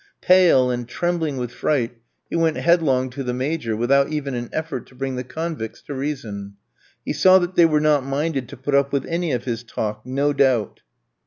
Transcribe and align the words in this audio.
Pale, 0.21 0.71
and 0.71 0.87
trembling 0.89 1.37
with 1.37 1.51
fright, 1.51 1.95
he 2.27 2.35
went 2.35 2.57
headlong 2.57 3.11
to 3.11 3.21
the 3.23 3.35
Major, 3.35 3.75
without 3.77 4.07
even 4.09 4.33
an 4.33 4.49
effort 4.51 4.87
to 4.87 4.95
bring 4.95 5.15
the 5.15 5.23
convicts 5.23 5.79
to 5.83 5.93
reason. 5.93 6.55
He 7.05 7.13
saw 7.13 7.37
that 7.37 7.53
they 7.53 7.67
were 7.67 7.79
not 7.79 8.03
minded 8.03 8.49
to 8.49 8.57
put 8.57 8.73
up 8.73 8.91
with 8.91 9.05
any 9.05 9.31
of 9.31 9.43
his 9.43 9.63
talk, 9.63 10.03
no 10.03 10.33
doubt. 10.33 10.81